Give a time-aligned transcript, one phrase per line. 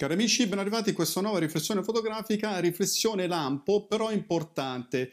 [0.00, 5.10] Cari amici, ben arrivati in questa nuova riflessione fotografica, riflessione lampo, però importante.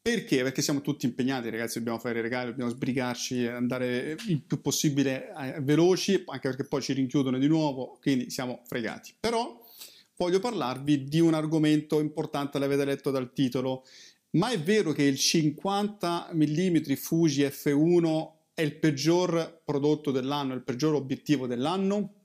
[0.00, 0.44] Perché?
[0.44, 5.34] Perché siamo tutti impegnati, ragazzi, dobbiamo fare i regali, dobbiamo sbrigarci, andare il più possibile
[5.36, 9.12] eh, veloci, anche perché poi ci rinchiudono di nuovo, quindi siamo fregati.
[9.18, 9.66] Però
[10.16, 13.82] voglio parlarvi di un argomento importante, l'avete letto dal titolo.
[14.34, 20.62] Ma è vero che il 50 mm Fuji F1 è il peggior prodotto dell'anno, il
[20.62, 22.19] peggior obiettivo dell'anno?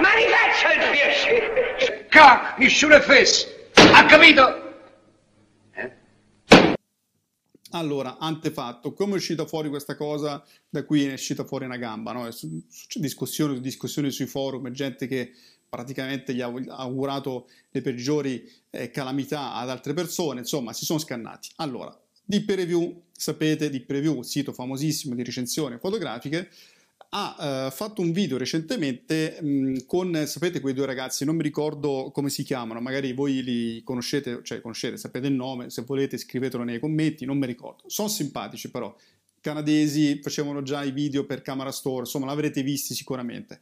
[0.00, 2.06] Ma rifaccia il piacere!
[2.08, 3.46] Ca, nessuno è fesso!
[3.74, 4.68] Ha capito?
[7.72, 10.44] Allora, antefatto, come è uscita fuori questa cosa?
[10.68, 12.28] Da qui è uscita fuori una gamba, no?
[12.94, 15.32] Discussioni, discussioni sui forum, gente che
[15.68, 21.50] praticamente gli ha augurato le peggiori eh, calamità ad altre persone, insomma, si sono scannati.
[21.56, 26.50] Allora, di Review, sapete, di Review, sito famosissimo di recensioni fotografiche,
[27.12, 32.10] ha uh, fatto un video recentemente mh, con, sapete, quei due ragazzi, non mi ricordo
[32.12, 36.62] come si chiamano, magari voi li conoscete, cioè conoscete, sapete il nome, se volete scrivetelo
[36.62, 37.82] nei commenti, non mi ricordo.
[37.88, 38.94] Sono simpatici però,
[39.40, 43.60] canadesi, facevano già i video per Camera Store, insomma l'avrete visti sicuramente.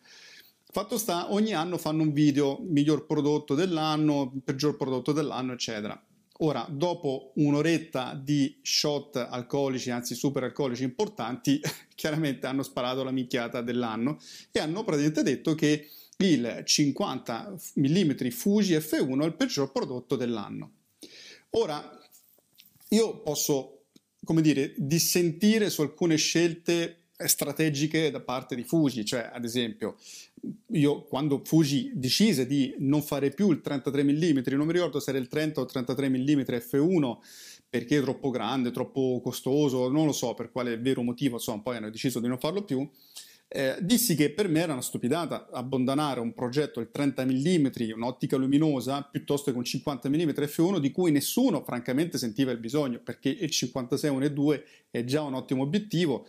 [0.70, 5.98] Fatto sta, ogni anno fanno un video, miglior prodotto dell'anno, peggior prodotto dell'anno, eccetera.
[6.40, 11.60] Ora, dopo un'oretta di shot alcolici, anzi super alcolici importanti,
[11.96, 14.18] chiaramente hanno sparato la minchiata dell'anno
[14.52, 20.72] e hanno praticamente detto che il 50 mm Fuji F1 è il peggior prodotto dell'anno.
[21.50, 21.98] Ora,
[22.90, 23.86] io posso,
[24.24, 29.96] come dire, dissentire su alcune scelte strategiche da parte di Fuji, cioè ad esempio
[30.72, 35.10] io quando Fuji decise di non fare più il 33 mm, non mi ricordo se
[35.10, 37.16] era il 30 o 33 mm f1
[37.68, 41.76] perché è troppo grande, troppo costoso, non lo so per quale vero motivo, insomma poi
[41.76, 42.88] hanno deciso di non farlo più,
[43.50, 48.36] eh, dissi che per me era una stupidata abbandonare un progetto il 30 mm, un'ottica
[48.36, 53.30] luminosa, piuttosto che un 50 mm f1 di cui nessuno francamente sentiva il bisogno, perché
[53.30, 56.26] il 56 1.2 è già un ottimo obiettivo,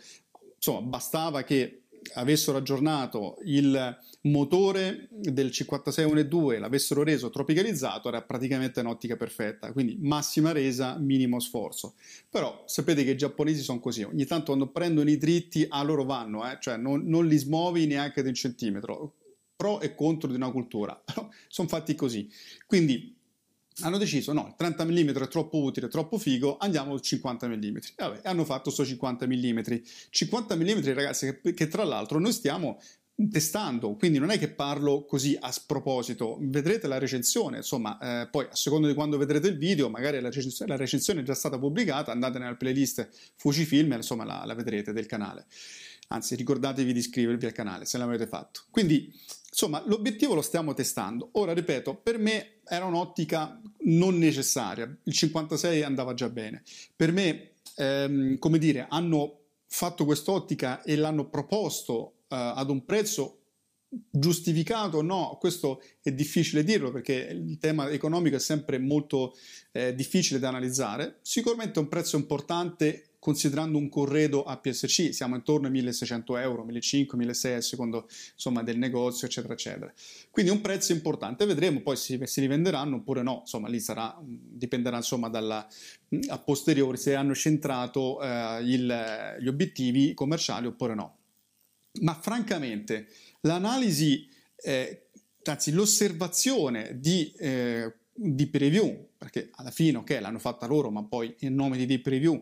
[0.60, 1.84] insomma, bastava che
[2.14, 9.72] avessero aggiornato il motore del 56.1.2 l'avessero reso tropicalizzato era praticamente un'ottica perfetta.
[9.72, 11.94] Quindi massima resa minimo sforzo.
[12.28, 16.04] Però sapete che i giapponesi sono così ogni tanto quando prendono i dritti a loro
[16.04, 16.58] vanno eh?
[16.60, 19.14] cioè non, non li smuovi neanche di un centimetro.
[19.56, 21.02] Pro e contro di una cultura
[21.48, 22.30] sono fatti così.
[22.66, 23.14] Quindi
[23.82, 27.76] hanno deciso no, il 30 mm è troppo utile, troppo figo, andiamo al 50 mm.
[27.96, 29.58] Vabbè, hanno fatto questo 50 mm.
[30.10, 32.80] 50 mm ragazzi che, che tra l'altro noi stiamo
[33.28, 38.46] testando, quindi non è che parlo così a sproposito, vedrete la recensione, insomma, eh, poi
[38.50, 41.58] a seconda di quando vedrete il video, magari la recensione, la recensione è già stata
[41.58, 45.46] pubblicata, andate nella playlist Fujifilm, insomma la, la vedrete del canale.
[46.12, 48.62] Anzi, ricordatevi di iscrivervi al canale se l'avete fatto.
[48.70, 49.12] Quindi,
[49.48, 51.28] insomma, l'obiettivo lo stiamo testando.
[51.32, 56.62] Ora, ripeto, per me era un'ottica non necessaria, il 56 andava già bene.
[56.94, 63.36] Per me, ehm, come dire, hanno fatto quest'ottica e l'hanno proposto eh, ad un prezzo
[64.08, 69.34] giustificato no, questo è difficile dirlo perché il tema economico è sempre molto
[69.72, 71.18] eh, difficile da analizzare.
[71.22, 77.16] Sicuramente un prezzo importante considerando un corredo a PSC, siamo intorno ai 1600 euro, 1500,
[77.16, 79.92] 1600 a secondo insomma, del negozio, eccetera, eccetera.
[80.30, 84.96] Quindi un prezzo importante, vedremo poi se si rivenderanno oppure no, insomma lì sarà, dipenderà
[84.96, 85.68] insomma dalla,
[86.28, 91.16] a posteriori se hanno centrato eh, il, gli obiettivi commerciali oppure no.
[92.00, 93.08] Ma francamente
[93.42, 94.26] l'analisi,
[94.56, 95.08] eh,
[95.44, 101.34] anzi l'osservazione di, eh, di preview, perché alla fine ok l'hanno fatta loro, ma poi
[101.40, 102.40] in nome di preview,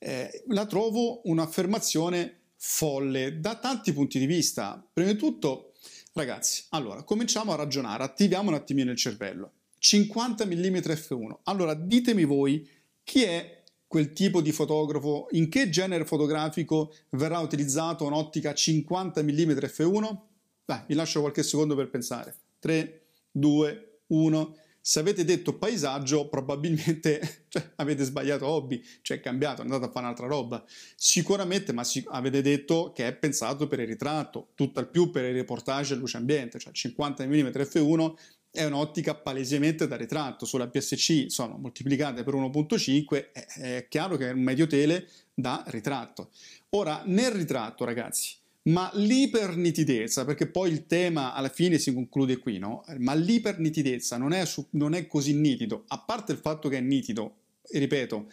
[0.00, 4.84] eh, la trovo un'affermazione folle da tanti punti di vista.
[4.92, 5.72] Prima di tutto,
[6.14, 9.52] ragazzi, allora cominciamo a ragionare, attiviamo un attimino il cervello.
[9.78, 11.36] 50 mm f1.
[11.44, 12.68] Allora ditemi voi
[13.02, 19.50] chi è quel tipo di fotografo, in che genere fotografico verrà utilizzato un'ottica 50 mm
[19.50, 20.16] f1?
[20.64, 22.36] Beh, vi lascio qualche secondo per pensare.
[22.60, 24.56] 3, 2, 1.
[24.90, 30.26] Se avete detto paesaggio, probabilmente cioè, avete sbagliato hobby, cioè cambiato, andate a fare un'altra
[30.26, 30.64] roba.
[30.96, 35.34] Sicuramente, ma sic- avete detto che è pensato per il ritratto, tutt'al più per il
[35.34, 38.14] reportage e luce ambiente, cioè 50 mm f1
[38.50, 44.30] è un'ottica palesemente da ritratto, sulla PSC sono moltiplicate per 1.5, è, è chiaro che
[44.30, 46.30] è un medio tele da ritratto.
[46.70, 52.58] Ora, nel ritratto, ragazzi, ma l'ipernitidezza, perché poi il tema alla fine si conclude qui,
[52.58, 52.84] no?
[52.98, 56.80] Ma l'ipernitidezza non è, su, non è così nitido, a parte il fatto che è
[56.80, 57.36] nitido,
[57.68, 58.30] e ripeto,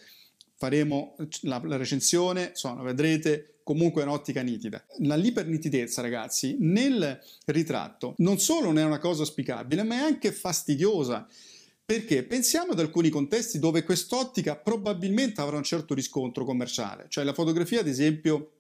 [0.56, 4.86] faremo la, la recensione, insomma, vedrete comunque è un'ottica nitida.
[5.00, 10.32] La l'ipernitidezza, ragazzi, nel ritratto non solo non è una cosa auspicabile, ma è anche
[10.32, 11.28] fastidiosa.
[11.86, 17.34] Perché pensiamo ad alcuni contesti dove quest'ottica probabilmente avrà un certo riscontro commerciale, cioè la
[17.34, 18.57] fotografia, ad esempio,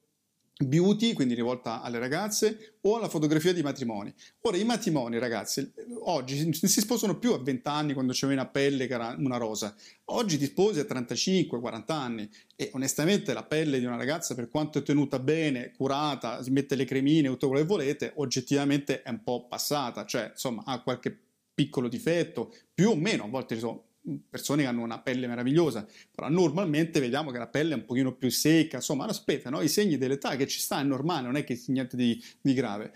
[0.57, 4.13] beauty, quindi rivolta alle ragazze, o alla fotografia di matrimoni.
[4.41, 5.71] Ora, i matrimoni, ragazzi,
[6.05, 9.75] oggi si sposano più a 20 anni quando c'è una pelle che era una rosa.
[10.05, 14.49] Oggi ti sposi a 35, 40 anni e onestamente la pelle di una ragazza, per
[14.49, 19.09] quanto è tenuta bene, curata, si mette le cremine, tutto quello che volete, oggettivamente è
[19.09, 21.15] un po' passata, cioè insomma ha qualche
[21.53, 23.83] piccolo difetto, più o meno, a volte ci sono
[24.29, 28.15] persone che hanno una pelle meravigliosa, però normalmente vediamo che la pelle è un pochino
[28.15, 29.61] più secca, insomma, aspetta, no?
[29.61, 32.53] i segni dell'età che ci sta è normale, non è che sia niente di, di
[32.53, 32.91] grave.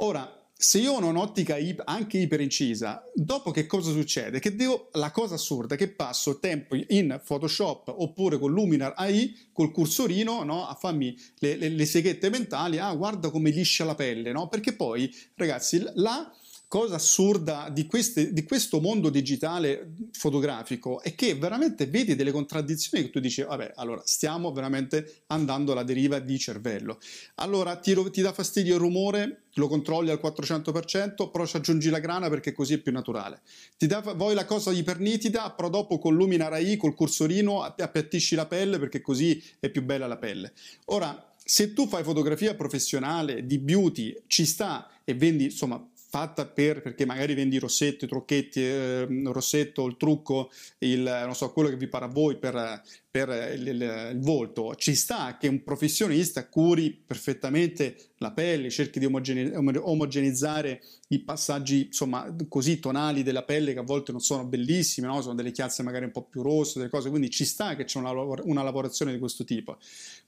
[0.00, 4.40] Ora, se io ho un'ottica anche iperincisa, dopo che cosa succede?
[4.40, 9.50] Che devo, la cosa assurda è che passo tempo in Photoshop oppure con Luminar AI,
[9.52, 10.66] col cursorino, no?
[10.66, 14.48] a farmi le, le, le seghette mentali, ah guarda come liscia la pelle, no?
[14.48, 16.28] Perché poi, ragazzi, la
[16.68, 23.04] cosa assurda di, queste, di, questo mondo digitale fotografico è che veramente vedi delle contraddizioni
[23.04, 26.98] che tu dici, vabbè, allora stiamo veramente andando alla deriva di cervello.
[27.36, 32.00] Allora ti, ti dà fastidio il rumore, lo controlli al 400%, però ci aggiungi la
[32.00, 33.40] grana perché così è più naturale.
[33.78, 38.44] Ti dà, vuoi la cosa ipernitida, però dopo con Lumina Rai, col cursorino, appiattisci la
[38.44, 40.52] pelle perché così è più bella la pelle.
[40.86, 46.80] Ora, se tu fai fotografia professionale di beauty, ci sta e vendi, insomma, fatta per,
[46.80, 51.76] perché magari vendi rossetto, i trucchetti, eh, rossetto, il trucco, il, non so, quello che
[51.76, 56.48] vi pare a voi per, per il, il, il, volto, ci sta che un professionista
[56.48, 63.74] curi perfettamente la pelle, cerchi di omogene, omogenizzare i passaggi, insomma, così tonali della pelle
[63.74, 65.20] che a volte non sono bellissime, no?
[65.20, 67.98] sono delle chiazze magari un po' più rosse, delle cose, quindi ci sta che c'è
[67.98, 69.76] una, una lavorazione di questo tipo.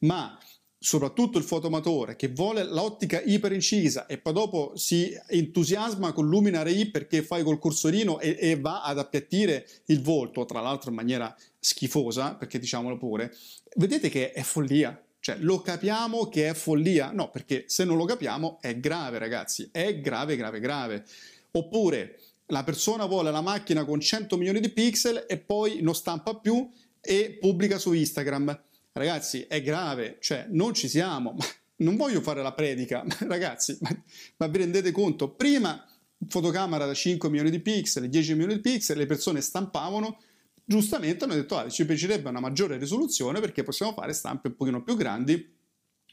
[0.00, 0.38] Ma
[0.82, 6.86] soprattutto il fotomatore che vuole l'ottica iperincisa e poi dopo si entusiasma con Luminar I
[6.86, 11.36] perché fai col cursorino e, e, va ad appiattire il volto, tra l'altro in maniera
[11.58, 13.36] schifosa, perché diciamolo pure,
[13.76, 14.98] vedete che è follia.
[15.20, 17.12] Cioè, lo capiamo che è follia?
[17.12, 21.04] No, perché se non lo capiamo è grave, ragazzi, è grave, grave, grave.
[21.50, 26.36] Oppure la persona vuole la macchina con 100 milioni di pixel e poi non stampa
[26.36, 26.66] più
[27.02, 28.68] e pubblica su Instagram
[29.00, 31.36] Ragazzi, è grave, cioè non ci siamo.
[31.80, 33.88] Non voglio fare la predica, ma ragazzi, ma,
[34.36, 35.30] ma vi rendete conto?
[35.30, 35.82] Prima
[36.28, 40.20] fotocamera da 5 milioni di pixel, 10 milioni di pixel, le persone stampavano,
[40.62, 44.82] giustamente hanno detto ah, ci piacerebbe una maggiore risoluzione perché possiamo fare stampe un pochino
[44.82, 45.56] più grandi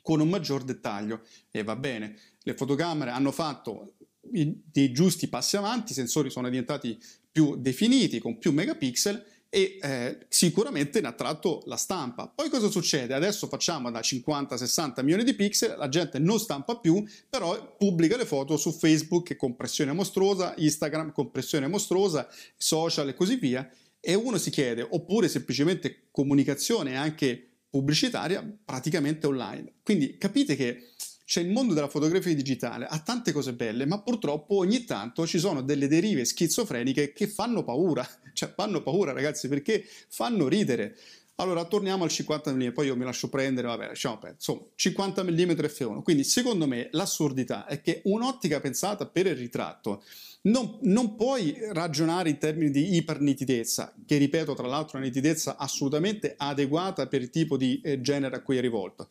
[0.02, 2.18] con un maggior dettaglio e va bene.
[2.44, 6.98] Le fotocamere hanno fatto dei giusti passi avanti, i sensori sono diventati
[7.30, 12.28] più definiti con più megapixel e eh, sicuramente ne ha tratto la stampa.
[12.28, 13.14] Poi cosa succede?
[13.14, 18.26] Adesso facciamo da 50-60 milioni di pixel, la gente non stampa più, però pubblica le
[18.26, 24.50] foto su Facebook compressione mostruosa, Instagram compressione mostruosa, social e così via, e uno si
[24.50, 29.74] chiede, oppure semplicemente comunicazione anche pubblicitaria praticamente online.
[29.84, 30.94] Quindi capite che
[31.28, 35.40] c'è il mondo della fotografia digitale, ha tante cose belle, ma purtroppo ogni tanto ci
[35.40, 40.96] sono delle derive schizofreniche che fanno paura, cioè fanno paura ragazzi perché fanno ridere.
[41.36, 44.38] Allora torniamo al 50 mm, poi io mi lascio prendere, vabbè, lasciamo perdere.
[44.40, 46.02] Insomma, 50 mm f1.
[46.02, 50.04] Quindi secondo me l'assurdità è che un'ottica pensata per il ritratto
[50.44, 55.58] non, non, puoi ragionare in termini di ipernitidezza, che ripeto tra l'altro è una nitidezza
[55.58, 59.10] assolutamente adeguata per il tipo di eh, genere a cui è rivolto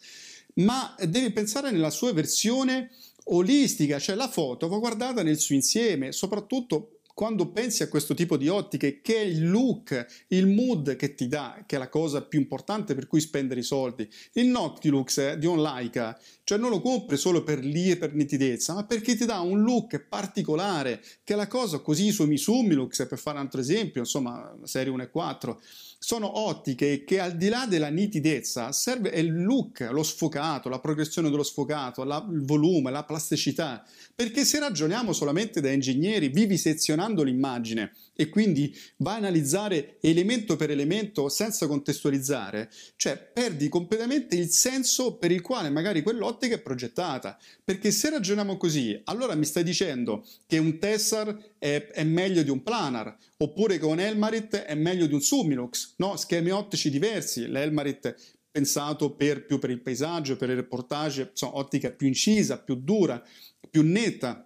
[0.57, 2.91] ma devi pensare nella sua versione
[3.29, 8.37] olistica, cioè la foto va guardata nel suo insieme, soprattutto quando pensi a questo tipo
[8.37, 12.21] di ottiche, che è il look, il mood che ti dà, che è la cosa
[12.21, 14.07] più importante per cui spendere i soldi.
[14.35, 18.75] Il Noctilux eh, di Onlaika, cioè non lo compri solo per lì e per nitidezza,
[18.75, 23.19] ma perché ti dà un look particolare, che è la cosa così su Misumilux, per
[23.19, 25.61] fare un altro esempio, insomma, serie 1 e 4,
[26.07, 31.31] sono ottiche che al di là della nitidezza serve il look, lo sfocato, la progressione
[31.31, 33.85] dello sfocato, la, il volume, la plasticità.
[34.15, 40.71] Perché se ragioniamo solamente da ingegneri, vivisezionando l'immagine e quindi va a analizzare elemento per
[40.71, 47.37] elemento senza contestualizzare, cioè perdi completamente il senso per il quale magari quell'ottica è progettata.
[47.65, 52.51] Perché se ragioniamo così, allora mi stai dicendo che un Tessar è, è meglio di
[52.51, 56.17] un Planar, oppure che un Elmarit è meglio di un Sumilux, no?
[56.17, 58.15] Schemi ottici diversi, l'Elmarit
[58.51, 63.23] pensato per, più per il paesaggio, per il reportage, insomma, ottica più incisa, più dura,
[63.69, 64.46] più netta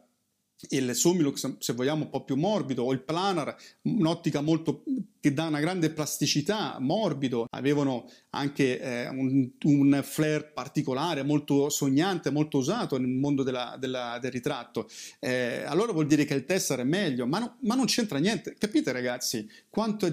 [0.68, 4.82] il Sumilux, se vogliamo, un po' più morbido, o il Planar, un'ottica molto
[5.20, 12.30] che dà una grande plasticità, morbido, avevano anche eh, un, un, flare particolare, molto sognante,
[12.30, 14.88] molto usato nel mondo della, della, del ritratto.
[15.18, 18.54] Eh, allora vuol dire che il Tessar è meglio, ma, no, ma non c'entra niente.
[18.58, 19.46] Capite ragazzi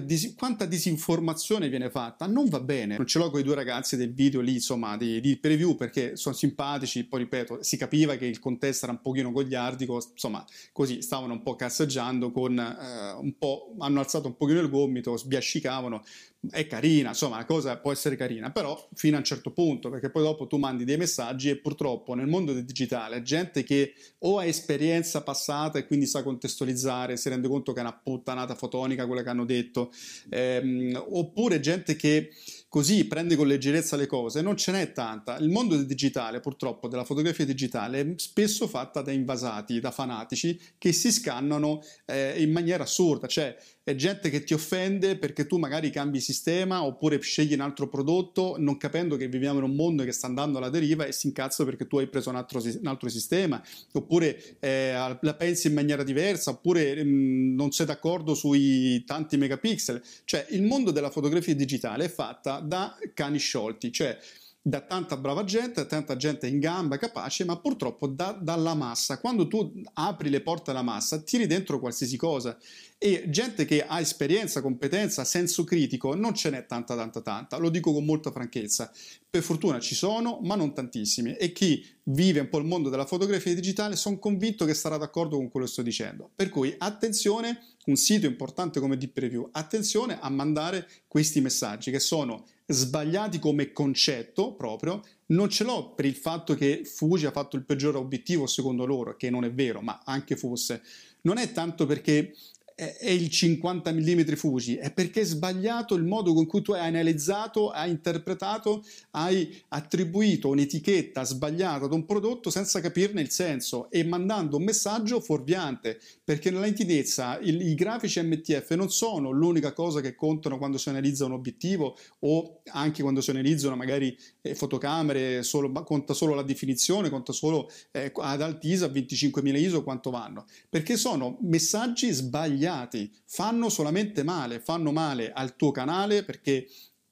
[0.02, 2.26] dis, quanta disinformazione viene fatta?
[2.26, 2.96] Non va bene.
[2.96, 6.16] Non ce l'ho con i due ragazzi del video lì, insomma, di, di preview, perché
[6.16, 10.37] sono simpatici, poi ripeto, si capiva che il contesto era un pochino gogliardico, insomma,
[10.72, 14.86] così stavano un po' casseggiando con eh, un po', hanno alzato un pochino il gomito
[14.88, 16.04] gomito, sbiascicavano,
[16.50, 20.10] è carina, insomma la cosa può essere carina, però fino a un certo punto, perché
[20.10, 24.38] poi dopo tu mandi dei messaggi e purtroppo nel mondo del digitale gente che o
[24.38, 29.06] ha esperienza passata e quindi sa contestualizzare, si rende conto che è una puttanata fotonica
[29.06, 29.92] quella che hanno detto,
[30.30, 32.30] ehm, oppure gente che
[32.68, 35.38] così prende con leggerezza le cose, non ce n'è tanta.
[35.38, 40.60] Il mondo del digitale, purtroppo, della fotografia digitale, è spesso fatta da invasati, da fanatici
[40.76, 43.56] che si scannano eh, in maniera assurda, cioè
[43.88, 48.56] è gente che ti offende perché tu magari cambi sistema oppure scegli un altro prodotto
[48.58, 51.64] non capendo che viviamo in un mondo che sta andando alla deriva e si incazza
[51.64, 53.62] perché tu hai preso un altro, un altro sistema.
[53.92, 59.38] Oppure eh, la pensi in maniera diversa oppure mh, mm, non sei d'accordo sui tanti
[59.38, 60.02] megapixel.
[60.24, 64.16] Cioè il mondo della fotografia digitale è fatta da cani sciolti cioè
[64.60, 69.18] da tanta brava gente, da tanta gente in gamba, capace, ma purtroppo da, dalla massa.
[69.18, 72.58] Quando tu apri le porte alla massa, tiri dentro qualsiasi cosa
[73.00, 77.70] e gente che ha esperienza, competenza, senso critico non ce n'è tanta tanta tanta, lo
[77.70, 78.90] dico con molta franchezza.
[79.30, 83.06] Per fortuna ci sono, ma non tantissimi e chi vive un po' il mondo della
[83.06, 86.28] fotografia digitale sono convinto che sarà d'accordo con quello che sto dicendo.
[86.34, 92.00] Per cui attenzione, un sito importante come Deep Preview, attenzione a mandare questi messaggi che
[92.00, 97.56] sono sbagliati come concetto proprio, non ce l'ho per il fatto che Fuji ha fatto
[97.56, 100.82] il peggiore obiettivo secondo loro, che non è vero, ma anche fosse.
[101.22, 102.34] Non è tanto perché
[102.78, 106.86] è il 50 mm Fuji, è perché è sbagliato il modo con cui tu hai
[106.86, 114.04] analizzato, hai interpretato, hai attribuito un'etichetta sbagliata ad un prodotto senza capirne il senso e
[114.04, 120.00] mandando un messaggio fuorviante, perché nella nitidezza il, i grafici MTF non sono l'unica cosa
[120.00, 125.42] che contano quando si analizza un obiettivo o anche quando si analizzano magari eh, fotocamere,
[125.42, 130.96] solo, conta solo la definizione, conta solo eh, ad altisa 25.000 ISO quanto vanno, perché
[130.96, 136.68] sono messaggi sbagliati sbagliati, fanno solamente male, fanno male al tuo canale perché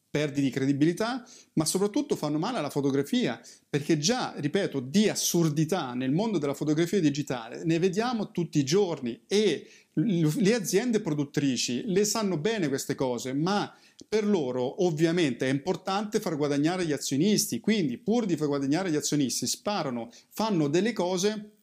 [0.08, 6.12] perdi di credibilità, ma soprattutto fanno male alla fotografia, perché già, ripeto, di assurdità nel
[6.12, 12.38] mondo della fotografia digitale ne vediamo tutti i giorni e le aziende produttrici le sanno
[12.38, 13.75] bene queste cose, ma
[14.08, 18.96] per loro ovviamente è importante far guadagnare gli azionisti, quindi pur di far guadagnare gli
[18.96, 21.55] azionisti sparano, fanno delle cose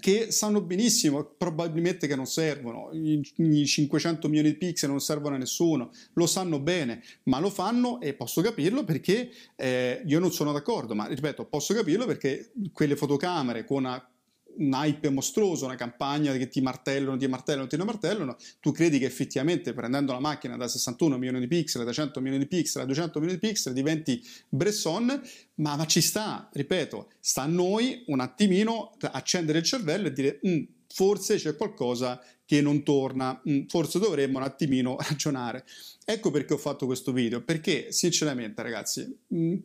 [0.00, 5.34] che sanno benissimo probabilmente che non servono, i, i 500 milioni di pixel non servono
[5.34, 10.32] a nessuno, lo sanno bene, ma lo fanno e posso capirlo perché eh, io non
[10.32, 14.11] sono d'accordo, ma ripeto, posso capirlo perché quelle fotocamere con una
[14.56, 19.06] un hype mostruoso, una campagna che ti martellano, ti martellano, ti martellano, tu credi che
[19.06, 22.84] effettivamente prendendo la macchina da 61 milioni di pixel, da 100 milioni di pixel a
[22.84, 25.20] 200 milioni di pixel diventi Bresson,
[25.56, 30.40] ma, ma ci sta, ripeto, sta a noi un attimino accendere il cervello e dire
[30.46, 35.64] mm, forse c'è qualcosa che non torna, mm, forse dovremmo un attimino ragionare.
[36.04, 39.18] Ecco perché ho fatto questo video, perché sinceramente ragazzi...
[39.34, 39.56] Mm,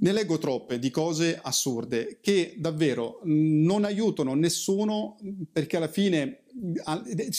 [0.00, 5.18] ne leggo troppe di cose assurde che davvero non aiutano nessuno
[5.52, 6.39] perché alla fine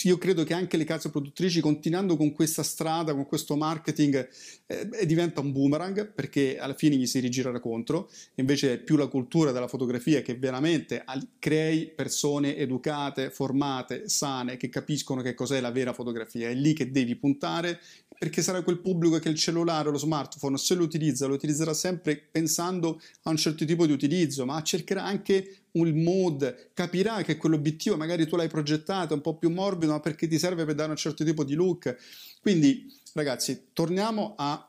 [0.03, 4.27] io credo che anche le case produttrici continuando con questa strada, con questo marketing,
[4.65, 9.07] eh, diventa un boomerang perché alla fine gli si rigirerà contro, invece è più la
[9.07, 11.03] cultura della fotografia che veramente
[11.39, 16.91] crei persone educate, formate, sane, che capiscono che cos'è la vera fotografia, è lì che
[16.91, 17.79] devi puntare
[18.21, 21.73] perché sarà quel pubblico che il cellulare o lo smartphone se lo utilizza, lo utilizzerà
[21.73, 27.37] sempre pensando a un certo tipo di utilizzo, ma cercherà anche un mood, capirà che
[27.37, 30.75] quell'obiettivo magari tu l'hai progettato, è un po' più morbido, ma perché ti serve per
[30.75, 31.95] dare un certo tipo di look.
[32.41, 34.67] Quindi ragazzi, torniamo al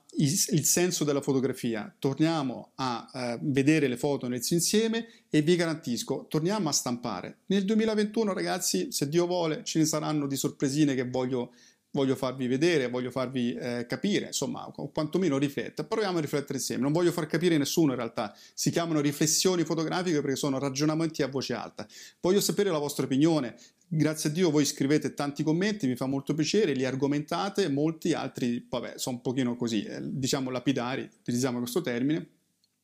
[0.62, 6.26] senso della fotografia, torniamo a eh, vedere le foto nel suo insieme e vi garantisco,
[6.28, 7.38] torniamo a stampare.
[7.46, 11.52] Nel 2021, ragazzi, se Dio vuole, ce ne saranno di sorpresine che voglio
[11.92, 15.86] voglio farvi vedere, voglio farvi eh, capire, insomma, o quantomeno riflettere.
[15.86, 16.82] Proviamo a riflettere insieme.
[16.82, 18.34] Non voglio far capire nessuno in realtà.
[18.54, 21.86] Si chiamano riflessioni fotografiche perché sono ragionamenti a voce alta.
[22.20, 23.56] Voglio sapere la vostra opinione.
[23.94, 28.66] Grazie a Dio voi scrivete tanti commenti, mi fa molto piacere, li argomentate, molti altri,
[28.66, 32.26] vabbè, sono un pochino così, eh, diciamo lapidari, utilizziamo questo termine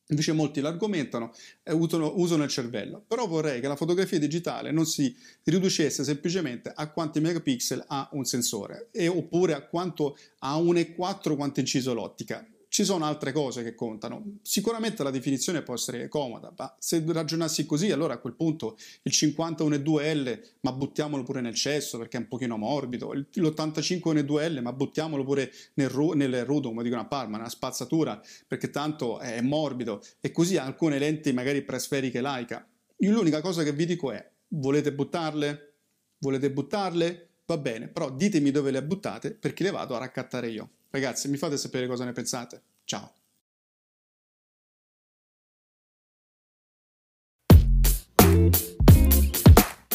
[0.09, 3.03] Invece molti l'argomentano e usano, il cervello.
[3.07, 8.25] Però vorrei che la fotografia digitale non si riducesse semplicemente a quanti megapixel ha un
[8.25, 13.75] sensore e, oppure a quanto a 1,4 quanto inciso l'ottica ci sono altre cose che
[13.75, 14.37] contano.
[14.43, 19.11] Sicuramente la definizione può essere comoda, ma se ragionassi così, allora a quel punto il
[19.13, 25.51] 51.2L, ma buttiamolo pure nel cesso perché è un pochino morbido, l'85.2L, ma buttiamolo pure
[25.73, 30.31] nel, ru- nel rudo, come dicono a Parma, nella spazzatura, perché tanto è morbido, e
[30.31, 32.65] così alcune lenti magari presferiche laica.
[32.97, 35.73] Io l'unica cosa che vi dico è, volete buttarle?
[36.19, 37.29] Volete buttarle?
[37.47, 40.69] Va bene, però ditemi dove le buttate perché le vado a raccattare io.
[40.91, 42.61] Ragazzi, mi fate sapere cosa ne pensate.
[42.83, 43.13] Ciao.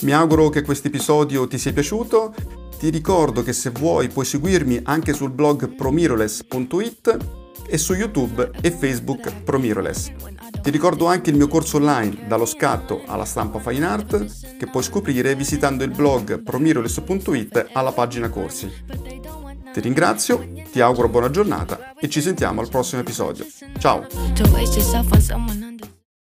[0.03, 2.35] Mi auguro che questo episodio ti sia piaciuto.
[2.79, 8.71] Ti ricordo che se vuoi puoi seguirmi anche sul blog promiroless.it e su YouTube e
[8.71, 10.13] Facebook Promiroless.
[10.61, 14.83] Ti ricordo anche il mio corso online dallo scatto alla stampa fine art che puoi
[14.83, 18.71] scoprire visitando il blog promiroless.it alla pagina corsi.
[19.75, 23.45] Ti ringrazio, ti auguro buona giornata e ci sentiamo al prossimo episodio.
[23.79, 24.07] Ciao!